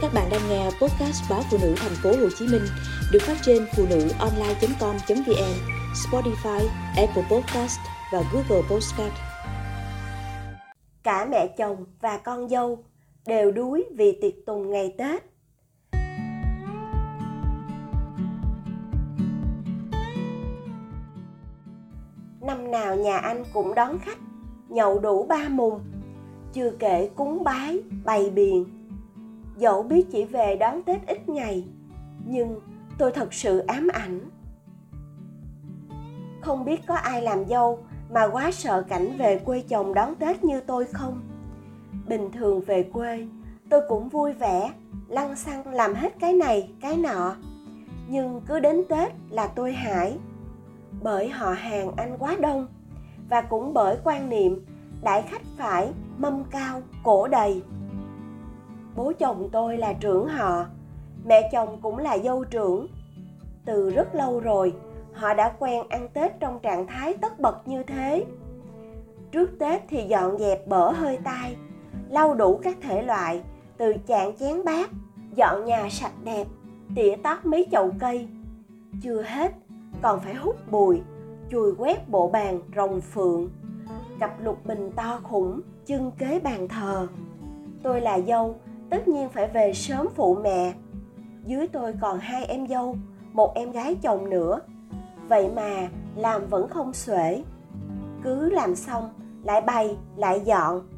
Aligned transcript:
Các 0.00 0.14
bạn 0.14 0.28
đang 0.30 0.40
nghe 0.48 0.64
podcast 0.64 1.30
báo 1.30 1.42
phụ 1.50 1.58
nữ 1.62 1.74
thành 1.76 1.92
phố 2.02 2.10
Hồ 2.10 2.28
Chí 2.38 2.46
Minh 2.46 2.62
được 3.12 3.18
phát 3.22 3.36
trên 3.42 3.66
phụ 3.76 3.86
nữ 3.90 4.08
online.com.vn, 4.18 5.54
Spotify, 5.94 6.66
Apple 6.96 7.22
Podcast 7.30 7.78
và 8.12 8.22
Google 8.32 8.68
Podcast. 8.70 9.12
Cả 11.02 11.26
mẹ 11.30 11.46
chồng 11.58 11.84
và 12.00 12.18
con 12.18 12.48
dâu 12.48 12.84
đều 13.26 13.52
đuối 13.52 13.84
vì 13.96 14.18
tiệc 14.20 14.46
tùng 14.46 14.70
ngày 14.70 14.94
Tết. 14.98 15.24
Năm 22.40 22.70
nào 22.70 22.96
nhà 22.96 23.18
anh 23.18 23.44
cũng 23.52 23.74
đón 23.74 23.98
khách, 23.98 24.18
nhậu 24.68 24.98
đủ 24.98 25.26
ba 25.28 25.48
mùng, 25.48 25.80
chưa 26.52 26.70
kể 26.78 27.10
cúng 27.16 27.44
bái, 27.44 27.78
bày 28.04 28.30
biện. 28.30 28.77
Dẫu 29.58 29.82
biết 29.82 30.06
chỉ 30.12 30.24
về 30.24 30.56
đón 30.56 30.82
Tết 30.82 31.06
ít 31.06 31.28
ngày, 31.28 31.64
nhưng 32.26 32.60
tôi 32.98 33.12
thật 33.12 33.34
sự 33.34 33.58
ám 33.58 33.88
ảnh. 33.92 34.20
Không 36.40 36.64
biết 36.64 36.86
có 36.86 36.94
ai 36.94 37.22
làm 37.22 37.44
dâu 37.48 37.78
mà 38.10 38.28
quá 38.28 38.50
sợ 38.50 38.84
cảnh 38.88 39.16
về 39.18 39.38
quê 39.38 39.64
chồng 39.68 39.94
đón 39.94 40.14
Tết 40.14 40.44
như 40.44 40.60
tôi 40.60 40.84
không? 40.84 41.20
Bình 42.08 42.30
thường 42.32 42.60
về 42.60 42.82
quê, 42.92 43.26
tôi 43.70 43.80
cũng 43.88 44.08
vui 44.08 44.32
vẻ, 44.32 44.72
lăng 45.08 45.36
xăng 45.36 45.66
làm 45.66 45.94
hết 45.94 46.14
cái 46.20 46.32
này, 46.32 46.72
cái 46.80 46.96
nọ. 46.96 47.36
Nhưng 48.08 48.40
cứ 48.46 48.60
đến 48.60 48.82
Tết 48.88 49.12
là 49.30 49.46
tôi 49.46 49.72
hãi. 49.72 50.18
Bởi 51.02 51.28
họ 51.28 51.52
hàng 51.52 51.92
anh 51.96 52.18
quá 52.18 52.36
đông 52.40 52.66
và 53.28 53.40
cũng 53.40 53.74
bởi 53.74 53.96
quan 54.04 54.28
niệm 54.28 54.66
đại 55.02 55.22
khách 55.22 55.42
phải 55.56 55.92
mâm 56.18 56.44
cao, 56.44 56.82
cổ 57.02 57.28
đầy. 57.28 57.62
Bố 58.98 59.12
chồng 59.18 59.48
tôi 59.52 59.76
là 59.76 59.92
trưởng 59.92 60.28
họ, 60.28 60.66
mẹ 61.24 61.50
chồng 61.52 61.78
cũng 61.82 61.98
là 61.98 62.18
dâu 62.18 62.44
trưởng. 62.44 62.86
Từ 63.64 63.90
rất 63.90 64.14
lâu 64.14 64.40
rồi, 64.40 64.74
họ 65.12 65.34
đã 65.34 65.54
quen 65.58 65.88
ăn 65.88 66.08
Tết 66.08 66.40
trong 66.40 66.58
trạng 66.58 66.86
thái 66.86 67.14
tất 67.14 67.40
bật 67.40 67.68
như 67.68 67.82
thế. 67.82 68.24
Trước 69.32 69.50
Tết 69.58 69.82
thì 69.88 70.04
dọn 70.04 70.38
dẹp 70.38 70.66
bở 70.66 70.90
hơi 70.90 71.18
tai, 71.24 71.56
lau 72.08 72.34
đủ 72.34 72.60
các 72.62 72.76
thể 72.82 73.02
loại, 73.02 73.42
từ 73.76 73.94
chạn 74.06 74.36
chén 74.36 74.64
bát, 74.64 74.90
dọn 75.34 75.64
nhà 75.64 75.88
sạch 75.90 76.24
đẹp, 76.24 76.46
tỉa 76.96 77.16
tót 77.22 77.44
mấy 77.44 77.66
chậu 77.70 77.90
cây. 78.00 78.28
Chưa 79.02 79.22
hết, 79.22 79.52
còn 80.02 80.20
phải 80.20 80.34
hút 80.34 80.56
bụi, 80.70 81.00
chùi 81.50 81.74
quét 81.78 82.08
bộ 82.08 82.28
bàn 82.28 82.60
rồng 82.76 83.00
phượng, 83.00 83.48
cặp 84.20 84.44
lục 84.44 84.66
bình 84.66 84.90
to 84.96 85.20
khủng, 85.22 85.60
chân 85.86 86.10
kế 86.18 86.40
bàn 86.40 86.68
thờ. 86.68 87.06
Tôi 87.82 88.00
là 88.00 88.20
dâu, 88.20 88.56
tất 88.90 89.08
nhiên 89.08 89.28
phải 89.28 89.48
về 89.48 89.72
sớm 89.72 90.06
phụ 90.14 90.34
mẹ. 90.42 90.72
Dưới 91.44 91.68
tôi 91.68 91.94
còn 92.00 92.18
hai 92.18 92.44
em 92.44 92.66
dâu, 92.66 92.96
một 93.32 93.54
em 93.54 93.72
gái 93.72 93.96
chồng 94.02 94.30
nữa. 94.30 94.60
Vậy 95.28 95.50
mà 95.56 95.88
làm 96.16 96.46
vẫn 96.46 96.68
không 96.68 96.92
xuể. 96.92 97.42
Cứ 98.22 98.50
làm 98.50 98.76
xong, 98.76 99.10
lại 99.44 99.60
bày, 99.60 99.96
lại 100.16 100.40
dọn. 100.40 100.88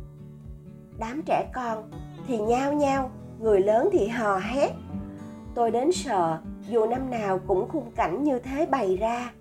Đám 0.99 1.23
trẻ 1.27 1.51
con 1.55 1.91
thì 2.27 2.39
nhao 2.39 2.73
nhao, 2.73 3.11
người 3.41 3.61
lớn 3.61 3.89
thì 3.93 4.09
hò 4.09 4.39
hét. 4.39 4.73
Tôi 5.55 5.71
đến 5.71 5.93
sợ 5.93 6.39
dù 6.69 6.87
năm 6.87 7.11
nào 7.11 7.41
cũng 7.47 7.69
khung 7.69 7.91
cảnh 7.97 8.25
như 8.25 8.39
thế 8.39 8.67
bày 8.67 8.97
ra. 8.97 9.33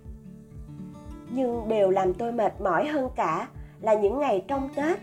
Nhưng 1.30 1.68
đều 1.68 1.90
làm 1.90 2.14
tôi 2.14 2.32
mệt 2.32 2.60
mỏi 2.60 2.86
hơn 2.86 3.10
cả 3.16 3.48
là 3.80 3.94
những 3.94 4.18
ngày 4.18 4.44
trong 4.48 4.68
Tết. 4.74 4.98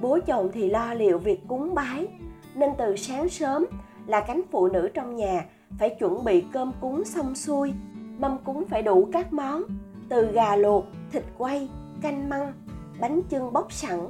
Bố 0.00 0.18
chồng 0.26 0.50
thì 0.52 0.70
lo 0.70 0.94
liệu 0.94 1.18
việc 1.18 1.40
cúng 1.48 1.74
bái, 1.74 2.08
nên 2.56 2.70
từ 2.78 2.96
sáng 2.96 3.28
sớm 3.28 3.66
là 4.06 4.20
cánh 4.20 4.42
phụ 4.50 4.68
nữ 4.68 4.88
trong 4.94 5.16
nhà 5.16 5.44
phải 5.78 5.96
chuẩn 5.98 6.24
bị 6.24 6.44
cơm 6.52 6.72
cúng 6.80 7.04
xong 7.04 7.34
xuôi. 7.34 7.72
Mâm 8.18 8.38
cúng 8.44 8.64
phải 8.68 8.82
đủ 8.82 9.08
các 9.12 9.32
món, 9.32 9.62
từ 10.08 10.32
gà 10.32 10.56
luộc, 10.56 10.84
thịt 11.12 11.24
quay, 11.38 11.68
canh 12.02 12.28
măng, 12.28 12.52
bánh 13.00 13.22
chưng 13.28 13.52
bóc 13.52 13.72
sẵn. 13.72 14.00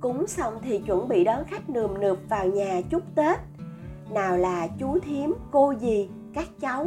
Cúng 0.00 0.26
xong 0.26 0.54
thì 0.62 0.78
chuẩn 0.78 1.08
bị 1.08 1.24
đón 1.24 1.44
khách 1.44 1.70
nườm 1.70 2.00
nượp 2.00 2.18
vào 2.28 2.46
nhà 2.46 2.80
chúc 2.90 3.02
Tết. 3.14 3.38
Nào 4.10 4.36
là 4.36 4.68
chú 4.78 4.98
thím, 4.98 5.34
cô 5.50 5.74
dì, 5.80 6.08
các 6.34 6.48
cháu. 6.60 6.86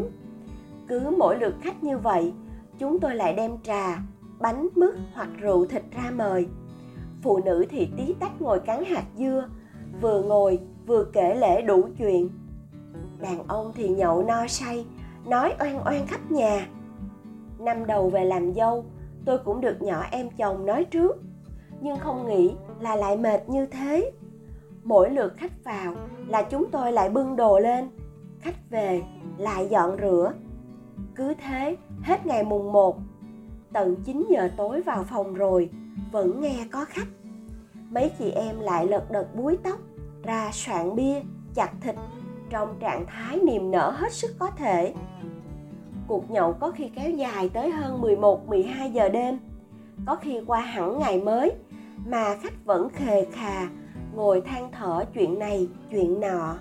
Cứ 0.88 1.00
mỗi 1.18 1.40
lượt 1.40 1.56
khách 1.62 1.84
như 1.84 1.97
vậy, 1.97 2.34
chúng 2.79 3.00
tôi 3.00 3.16
lại 3.16 3.34
đem 3.34 3.52
trà, 3.63 3.97
bánh 4.40 4.68
mứt 4.75 4.96
hoặc 5.13 5.29
rượu 5.40 5.66
thịt 5.66 5.84
ra 5.91 6.12
mời. 6.12 6.47
Phụ 7.22 7.40
nữ 7.46 7.66
thì 7.69 7.90
tí 7.97 8.13
tách 8.19 8.41
ngồi 8.41 8.59
cắn 8.59 8.84
hạt 8.85 9.03
dưa, 9.18 9.50
vừa 10.02 10.24
ngồi 10.24 10.59
vừa 10.88 11.06
kể 11.14 11.36
lễ 11.36 11.62
đủ 11.62 11.88
chuyện. 11.98 12.30
Đàn 13.20 13.48
ông 13.48 13.72
thì 13.76 13.88
nhậu 13.88 14.24
no 14.24 14.48
say, 14.48 14.86
nói 15.26 15.54
oan 15.60 15.86
oan 15.86 16.08
khắp 16.08 16.32
nhà. 16.32 16.68
Năm 17.60 17.86
đầu 17.86 18.10
về 18.10 18.26
làm 18.26 18.54
dâu, 18.54 18.86
tôi 19.26 19.38
cũng 19.38 19.62
được 19.62 19.82
nhỏ 19.82 20.06
em 20.12 20.30
chồng 20.38 20.66
nói 20.66 20.86
trước, 20.86 21.18
nhưng 21.82 22.00
không 22.00 22.28
nghĩ 22.28 22.54
là 22.80 22.96
lại 22.96 23.18
mệt 23.18 23.50
như 23.50 23.66
thế. 23.66 24.12
Mỗi 24.84 25.10
lượt 25.10 25.34
khách 25.38 25.64
vào 25.64 25.96
là 26.28 26.42
chúng 26.42 26.72
tôi 26.72 26.92
lại 26.92 27.10
bưng 27.10 27.36
đồ 27.36 27.60
lên, 27.60 27.90
khách 28.40 28.70
về 28.70 29.02
lại 29.38 29.68
dọn 29.70 29.98
rửa. 30.02 30.34
Cứ 31.16 31.34
thế 31.34 31.78
hết 32.02 32.26
ngày 32.26 32.44
mùng 32.44 32.72
1 32.72 32.98
tận 33.74 33.96
9 34.06 34.26
giờ 34.30 34.50
tối 34.58 34.82
vào 34.82 35.04
phòng 35.04 35.34
rồi 35.34 35.70
vẫn 36.12 36.42
nghe 36.42 36.68
có 36.72 36.86
khách 36.86 37.08
mấy 37.90 38.12
chị 38.20 38.32
em 38.32 38.60
lại 38.60 38.88
lật 38.88 39.12
đật 39.12 39.36
búi 39.36 39.58
tóc 39.64 39.80
ra 40.23 40.50
soạn 40.53 40.95
bia 40.95 41.22
chặt 41.56 41.72
thịt 41.81 41.95
trong 42.50 42.79
trạng 42.79 43.06
thái 43.07 43.39
niềm 43.39 43.72
nở 43.72 43.89
hết 43.89 44.13
sức 44.13 44.31
có 44.39 44.50
thể. 44.50 44.94
Cuộc 46.07 46.31
nhậu 46.31 46.53
có 46.53 46.72
khi 46.72 46.89
kéo 46.95 47.11
dài 47.11 47.50
tới 47.50 47.72
hơn 47.72 48.01
11 48.01 48.47
12 48.47 48.91
giờ 48.91 49.09
đêm. 49.09 49.39
Có 50.06 50.16
khi 50.16 50.41
qua 50.47 50.59
hẳn 50.59 51.00
ngày 51.00 51.22
mới 51.22 51.51
mà 52.06 52.35
khách 52.41 52.66
vẫn 52.66 52.89
khề 52.89 53.25
khà 53.25 53.69
ngồi 54.16 54.41
than 54.41 54.72
thở 54.72 55.06
chuyện 55.13 55.39
này 55.39 55.67
chuyện 55.91 56.19
nọ. 56.19 56.55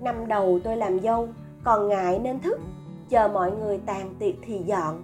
Năm 0.00 0.28
đầu 0.28 0.60
tôi 0.64 0.76
làm 0.76 1.00
dâu 1.00 1.28
còn 1.64 1.88
ngại 1.88 2.18
nên 2.18 2.40
thức 2.40 2.60
chờ 3.08 3.28
mọi 3.28 3.52
người 3.52 3.78
tàn 3.86 4.14
tiệc 4.18 4.34
thì 4.42 4.58
dọn. 4.58 5.02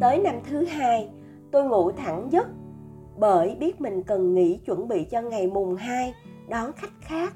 Tới 0.00 0.18
năm 0.18 0.34
thứ 0.50 0.64
hai, 0.64 1.10
tôi 1.50 1.64
ngủ 1.64 1.92
thẳng 1.92 2.28
giấc 2.32 2.46
bởi 3.16 3.56
biết 3.60 3.80
mình 3.80 4.02
cần 4.02 4.34
nghỉ 4.34 4.60
chuẩn 4.66 4.88
bị 4.88 5.04
cho 5.04 5.20
ngày 5.20 5.46
mùng 5.46 5.76
2 5.76 6.14
đón 6.48 6.72
khách 6.72 6.92
khác. 7.00 7.34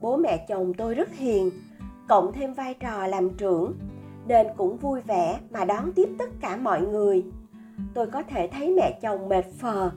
Bố 0.00 0.16
mẹ 0.16 0.46
chồng 0.48 0.74
tôi 0.74 0.94
rất 0.94 1.12
hiền, 1.12 1.50
cộng 2.08 2.32
thêm 2.32 2.54
vai 2.54 2.74
trò 2.74 3.06
làm 3.06 3.30
trưởng 3.30 3.74
nên 4.26 4.46
cũng 4.56 4.76
vui 4.76 5.00
vẻ 5.00 5.40
mà 5.50 5.64
đón 5.64 5.92
tiếp 5.92 6.08
tất 6.18 6.30
cả 6.40 6.56
mọi 6.56 6.80
người. 6.80 7.24
Tôi 7.94 8.06
có 8.06 8.22
thể 8.22 8.48
thấy 8.52 8.74
mẹ 8.76 8.98
chồng 9.02 9.28
mệt 9.28 9.44
phờ, 9.58 9.90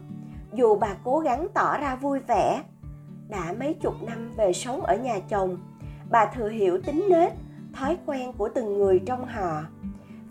dù 0.53 0.75
bà 0.75 0.95
cố 1.03 1.19
gắng 1.19 1.47
tỏ 1.53 1.77
ra 1.77 1.95
vui 1.95 2.19
vẻ. 2.19 2.63
Đã 3.29 3.53
mấy 3.59 3.73
chục 3.73 3.93
năm 4.03 4.31
về 4.37 4.53
sống 4.53 4.81
ở 4.81 4.97
nhà 4.97 5.19
chồng, 5.29 5.57
bà 6.11 6.25
thừa 6.25 6.49
hiểu 6.49 6.81
tính 6.81 7.05
nết, 7.09 7.33
thói 7.73 7.97
quen 8.05 8.33
của 8.33 8.49
từng 8.49 8.77
người 8.77 9.01
trong 9.05 9.25
họ. 9.25 9.63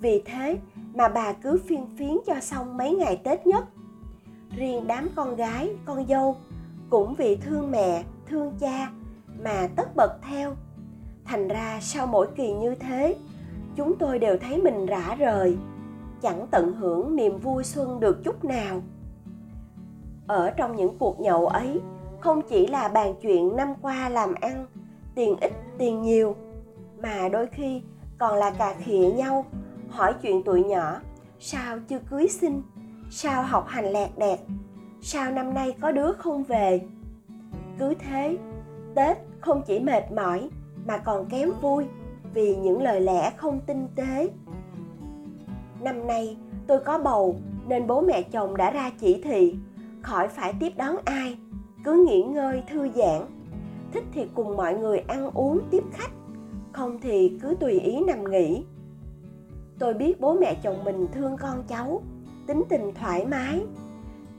Vì 0.01 0.23
thế, 0.25 0.59
mà 0.95 1.09
bà 1.09 1.33
cứ 1.33 1.61
phiên 1.67 1.87
phiến 1.97 2.17
cho 2.27 2.41
xong 2.41 2.77
mấy 2.77 2.95
ngày 2.95 3.17
Tết 3.25 3.47
nhất. 3.47 3.65
Riêng 4.57 4.87
đám 4.87 5.09
con 5.15 5.37
gái, 5.37 5.71
con 5.85 6.07
dâu 6.07 6.37
cũng 6.91 7.15
vì 7.15 7.37
thương 7.37 7.71
mẹ, 7.71 8.05
thương 8.27 8.53
cha 8.61 8.91
mà 9.45 9.69
tất 9.77 9.97
bật 9.97 10.19
theo. 10.23 10.55
Thành 11.25 11.49
ra 11.49 11.79
sau 11.81 12.07
mỗi 12.07 12.27
kỳ 12.37 12.53
như 12.53 12.75
thế, 12.75 13.17
chúng 13.77 13.99
tôi 13.99 14.19
đều 14.19 14.39
thấy 14.39 14.63
mình 14.63 14.87
rã 14.87 15.15
rời, 15.19 15.59
chẳng 16.23 16.47
tận 16.51 16.73
hưởng 16.73 17.17
niềm 17.17 17.39
vui 17.39 17.65
xuân 17.65 18.01
được 18.01 18.25
chút 18.25 18.45
nào. 18.45 18.83
Ở 20.27 20.51
trong 20.51 20.77
những 20.77 20.99
cuộc 20.99 21.21
nhậu 21.21 21.47
ấy, 21.47 21.81
không 22.21 22.43
chỉ 22.49 22.67
là 22.67 22.89
bàn 22.89 23.15
chuyện 23.23 23.57
năm 23.57 23.75
qua 23.83 24.09
làm 24.09 24.35
ăn, 24.35 24.67
tiền 25.15 25.37
ít 25.41 25.53
tiền 25.79 26.03
nhiều, 26.03 26.37
mà 27.03 27.29
đôi 27.29 27.47
khi 27.47 27.83
còn 28.19 28.39
là 28.39 28.51
cà 28.51 28.75
khịa 28.79 29.13
nhau 29.17 29.45
hỏi 29.89 30.15
chuyện 30.23 30.43
tuổi 30.43 30.65
nhỏ 30.65 31.01
sao 31.41 31.79
chưa 31.89 31.99
cưới 32.11 32.29
xin 32.29 32.63
sao 33.15 33.43
học 33.43 33.67
hành 33.69 33.93
lẹt 33.93 34.11
đẹt 34.19 34.39
sao 35.01 35.31
năm 35.31 35.55
nay 35.55 35.77
có 35.81 35.93
đứa 35.93 36.13
không 36.13 36.45
về? 36.45 36.81
Cứ 37.79 37.95
thế, 37.95 38.39
tết 38.95 39.17
không 39.41 39.63
chỉ 39.67 39.81
mệt 39.81 40.13
mỏi 40.13 40.49
mà 40.87 40.99
còn 40.99 41.27
kém 41.27 41.51
vui 41.61 41.87
vì 42.35 42.57
những 42.57 42.83
lời 42.83 43.01
lẽ 43.01 43.33
không 43.37 43.61
tinh 43.67 43.89
tế. 43.95 44.31
Năm 45.81 46.07
nay 46.07 46.37
tôi 46.67 46.81
có 46.81 46.99
bầu 46.99 47.37
nên 47.67 47.87
bố 47.87 48.01
mẹ 48.01 48.23
chồng 48.23 48.57
đã 48.57 48.71
ra 48.71 48.91
chỉ 49.01 49.23
thị, 49.23 49.57
khỏi 50.03 50.29
phải 50.29 50.55
tiếp 50.61 50.73
đón 50.77 50.97
ai, 51.05 51.39
cứ 51.85 52.07
nghỉ 52.09 52.23
ngơi 52.23 52.63
thư 52.71 52.89
giãn. 52.95 53.21
Thích 53.93 54.05
thì 54.13 54.27
cùng 54.35 54.57
mọi 54.57 54.75
người 54.75 54.99
ăn 54.99 55.31
uống 55.31 55.61
tiếp 55.71 55.85
khách, 55.93 56.13
không 56.73 57.01
thì 57.01 57.39
cứ 57.43 57.55
tùy 57.61 57.81
ý 57.81 58.01
nằm 58.01 58.31
nghỉ. 58.31 58.65
Tôi 59.79 59.95
biết 59.95 60.21
bố 60.21 60.35
mẹ 60.35 60.55
chồng 60.63 60.85
mình 60.85 61.07
thương 61.13 61.37
con 61.37 61.65
cháu 61.69 62.03
tính 62.53 62.65
tình 62.69 62.95
thoải 62.95 63.27
mái. 63.27 63.61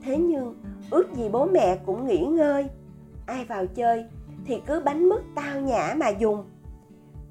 Thế 0.02 0.18
nhưng, 0.18 0.54
ước 0.90 1.14
gì 1.14 1.28
bố 1.28 1.46
mẹ 1.46 1.76
cũng 1.86 2.06
nghỉ 2.06 2.18
ngơi. 2.18 2.66
Ai 3.26 3.44
vào 3.44 3.66
chơi 3.66 4.04
thì 4.44 4.60
cứ 4.66 4.80
bánh 4.84 5.08
mứt 5.08 5.22
tao 5.34 5.60
nhã 5.60 5.94
mà 5.96 6.08
dùng. 6.08 6.44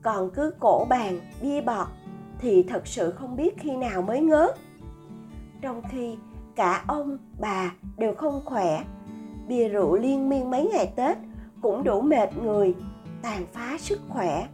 Còn 0.02 0.30
cứ 0.30 0.54
cổ 0.60 0.86
bàn, 0.90 1.20
bia 1.42 1.62
bọt 1.62 1.88
thì 2.40 2.64
thật 2.64 2.88
sự 2.88 3.12
không 3.12 3.36
biết 3.36 3.60
khi 3.60 3.76
nào 3.76 4.02
mới 4.02 4.22
ngớt. 4.22 4.56
Trong 5.62 5.82
khi 5.92 6.18
cả 6.56 6.84
ông, 6.88 7.18
bà 7.40 7.72
đều 7.98 8.16
không 8.16 8.42
khỏe, 8.46 8.84
bia 9.48 9.70
rượu 9.70 9.96
liên 9.96 10.30
miên 10.30 10.52
mấy 10.52 10.70
ngày 10.74 10.94
tết 10.96 11.18
cũng 11.62 11.84
đủ 11.84 12.02
mệt 12.02 12.38
người, 12.38 12.76
tàn 13.22 13.46
phá 13.54 13.78
sức 13.80 14.00
khỏe. 14.10 14.48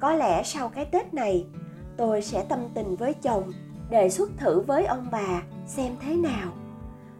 Có 0.00 0.12
lẽ 0.12 0.42
sau 0.42 0.68
cái 0.68 0.84
tết 0.84 1.14
này, 1.14 1.46
tôi 1.96 2.22
sẽ 2.22 2.44
tâm 2.48 2.60
tình 2.74 2.96
với 2.96 3.14
chồng 3.14 3.52
đề 3.90 4.10
xuất 4.10 4.30
thử 4.36 4.60
với 4.60 4.86
ông 4.86 5.06
bà 5.12 5.42
xem 5.66 5.92
thế 6.00 6.16
nào. 6.16 6.52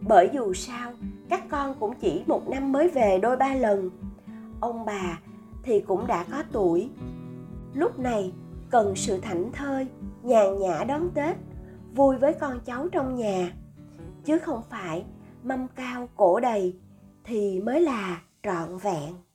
Bởi 0.00 0.30
dù 0.32 0.54
sao, 0.54 0.92
các 1.28 1.48
con 1.48 1.74
cũng 1.80 1.94
chỉ 2.00 2.22
một 2.26 2.48
năm 2.48 2.72
mới 2.72 2.88
về 2.88 3.18
đôi 3.22 3.36
ba 3.36 3.54
lần. 3.54 3.90
Ông 4.60 4.84
bà 4.84 5.18
thì 5.62 5.80
cũng 5.80 6.06
đã 6.06 6.24
có 6.32 6.42
tuổi. 6.52 6.90
Lúc 7.74 7.98
này, 7.98 8.32
cần 8.70 8.96
sự 8.96 9.20
thảnh 9.20 9.52
thơi, 9.52 9.86
nhàn 10.22 10.58
nhã 10.58 10.84
đón 10.84 11.10
tết, 11.14 11.36
vui 11.94 12.16
với 12.16 12.32
con 12.32 12.60
cháu 12.64 12.88
trong 12.88 13.16
nhà. 13.16 13.52
Chứ 14.24 14.38
không 14.38 14.62
phải 14.70 15.04
mâm 15.42 15.66
cao 15.68 16.08
cổ 16.16 16.40
đầy 16.40 16.76
thì 17.24 17.60
mới 17.60 17.80
là 17.80 18.20
trọn 18.42 18.78
vẹn. 18.78 19.14